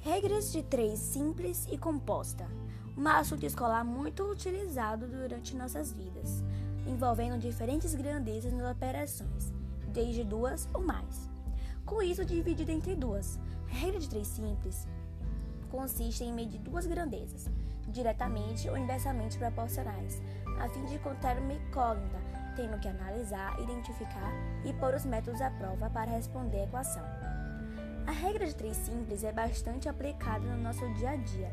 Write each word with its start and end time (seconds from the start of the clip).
Regras 0.00 0.52
de 0.52 0.62
três 0.62 0.98
simples 0.98 1.66
e 1.70 1.78
composta. 1.78 2.46
Um 2.96 3.08
assunto 3.08 3.46
escolar 3.46 3.84
muito 3.84 4.22
utilizado 4.24 5.06
durante 5.06 5.56
nossas 5.56 5.92
vidas, 5.92 6.42
envolvendo 6.86 7.38
diferentes 7.38 7.94
grandezas 7.94 8.52
nas 8.52 8.70
operações, 8.70 9.52
desde 9.88 10.24
duas 10.24 10.68
ou 10.74 10.82
mais. 10.82 11.30
Com 11.86 12.02
isso, 12.02 12.24
dividido 12.24 12.70
entre 12.70 12.94
duas. 12.94 13.38
A 13.70 13.74
regra 13.74 14.00
de 14.00 14.08
três 14.08 14.26
simples 14.26 14.86
consiste 15.70 16.22
em 16.22 16.32
medir 16.32 16.60
duas 16.60 16.86
grandezas, 16.86 17.48
diretamente 17.88 18.68
ou 18.68 18.76
inversamente 18.76 19.38
proporcionais, 19.38 20.20
a 20.60 20.68
fim 20.68 20.84
de 20.84 20.96
encontrar 20.96 21.38
uma 21.38 21.54
incógnita, 21.54 22.18
tendo 22.54 22.78
que 22.78 22.88
analisar, 22.88 23.58
identificar 23.60 24.32
e 24.64 24.72
pôr 24.74 24.94
os 24.94 25.04
métodos 25.04 25.40
à 25.40 25.50
prova 25.50 25.90
para 25.90 26.10
responder 26.10 26.60
a 26.60 26.64
equação. 26.64 27.04
A 28.06 28.10
regra 28.10 28.46
de 28.46 28.54
três 28.54 28.76
simples 28.76 29.22
é 29.22 29.32
bastante 29.32 29.88
aplicada 29.88 30.44
no 30.44 30.62
nosso 30.62 30.86
dia 30.94 31.10
a 31.10 31.16
dia, 31.16 31.52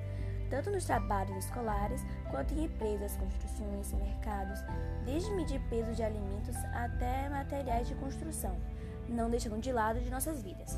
tanto 0.50 0.72
nos 0.72 0.84
trabalhos 0.84 1.46
escolares 1.46 2.04
quanto 2.32 2.54
em 2.54 2.66
empresas, 2.66 3.16
construções, 3.18 3.94
mercados, 3.94 4.60
desde 5.06 5.32
medir 5.32 5.62
peso 5.70 5.94
de 5.94 6.04
alimentos 6.04 6.56
até 6.74 7.30
materiais 7.30 7.88
de 7.88 7.96
construção, 7.96 8.56
não 9.08 9.30
deixando 9.30 9.60
de 9.60 9.72
lado 9.72 10.00
de 10.02 10.10
nossas 10.10 10.42
vidas. 10.42 10.78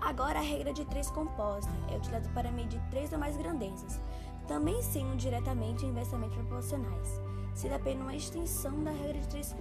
Agora, 0.00 0.38
a 0.38 0.42
regra 0.42 0.72
de 0.74 0.84
três 0.84 1.10
composta 1.10 1.72
é 1.90 1.96
utilizada 1.96 2.28
para 2.34 2.52
medir 2.52 2.80
três 2.90 3.10
ou 3.12 3.18
mais 3.18 3.36
grandezas, 3.36 3.98
também 4.46 4.82
sendo 4.82 5.16
diretamente 5.16 5.86
inversamente 5.86 6.36
proporcionais, 6.36 7.20
sendo 7.54 7.74
apenas 7.74 8.02
uma 8.02 8.14
extensão 8.14 8.82
da 8.82 8.90
regra 8.90 9.20
de 9.20 9.28
três, 9.28 9.54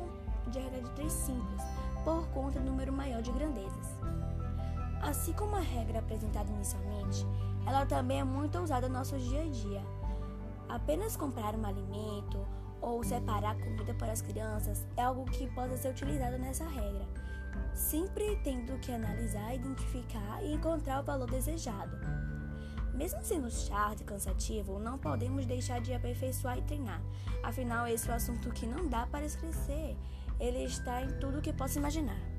de 0.48 0.60
regra 0.60 0.82
de 0.82 0.90
três 0.92 1.12
simples, 1.12 1.64
por 2.04 2.28
conta 2.30 2.60
do 2.60 2.66
número 2.66 2.92
maior 2.92 3.22
de 3.22 3.32
grandezas. 3.32 3.98
Assim 5.02 5.34
como 5.34 5.56
a 5.56 5.60
regra 5.60 6.00
apresentada 6.00 6.52
inicialmente, 6.52 7.26
ela 7.66 7.86
também 7.86 8.20
é 8.20 8.24
muito 8.24 8.60
usada 8.60 8.88
no 8.88 8.96
nosso 8.96 9.18
dia 9.18 9.42
a 9.42 9.48
dia. 9.48 9.82
Apenas 10.70 11.16
comprar 11.16 11.56
um 11.56 11.66
alimento 11.66 12.46
ou 12.82 13.04
separar 13.04 13.56
comida 13.58 13.94
para 13.94 14.12
as 14.12 14.22
crianças 14.22 14.86
é 14.98 15.04
algo 15.04 15.26
que 15.26 15.48
pode 15.54 15.78
ser 15.78 15.90
utilizado 15.90 16.38
nessa 16.38 16.66
regra 16.66 17.06
sempre 17.74 18.40
tendo 18.44 18.78
que 18.80 18.92
analisar, 18.92 19.56
identificar 19.56 20.44
e 20.44 20.54
encontrar 20.54 21.02
o 21.02 21.04
valor 21.04 21.30
desejado. 21.30 21.98
Mesmo 22.94 23.24
sendo 23.24 23.50
chato 23.50 24.02
e 24.02 24.04
cansativo, 24.04 24.80
não 24.80 24.98
podemos 24.98 25.46
deixar 25.46 25.82
de 25.82 25.94
aperfeiçoar 25.94 26.58
e 26.58 26.62
treinar. 26.62 27.02
Afinal, 27.42 27.88
esse 27.88 28.08
é 28.08 28.14
um 28.14 28.16
assunto 28.16 28.52
que 28.52 28.68
não 28.68 28.88
dá 28.88 29.08
para 29.08 29.26
esquecer. 29.26 29.98
Ele 30.40 30.64
está 30.64 31.02
em 31.02 31.20
tudo 31.20 31.42
que 31.42 31.52
possa 31.52 31.80
imaginar. 31.80 32.33